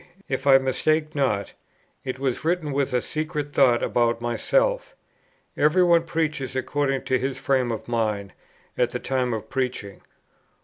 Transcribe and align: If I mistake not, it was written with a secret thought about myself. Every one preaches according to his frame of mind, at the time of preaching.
If 0.27 0.47
I 0.47 0.57
mistake 0.57 1.13
not, 1.13 1.53
it 2.03 2.17
was 2.17 2.43
written 2.43 2.71
with 2.71 2.91
a 2.91 3.03
secret 3.03 3.49
thought 3.49 3.83
about 3.83 4.19
myself. 4.19 4.95
Every 5.55 5.83
one 5.83 6.05
preaches 6.07 6.55
according 6.55 7.03
to 7.03 7.19
his 7.19 7.37
frame 7.37 7.71
of 7.71 7.87
mind, 7.87 8.33
at 8.79 8.89
the 8.89 8.99
time 8.99 9.31
of 9.31 9.47
preaching. 9.47 10.01